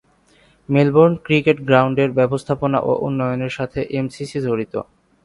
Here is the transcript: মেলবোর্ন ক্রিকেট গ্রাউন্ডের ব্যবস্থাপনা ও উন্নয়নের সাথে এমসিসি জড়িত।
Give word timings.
মেলবোর্ন 0.69 1.13
ক্রিকেট 1.25 1.57
গ্রাউন্ডের 1.67 2.09
ব্যবস্থাপনা 2.19 2.79
ও 2.81 2.91
উন্নয়নের 3.07 3.53
সাথে 3.57 3.79
এমসিসি 3.99 4.37
জড়িত। 4.45 4.73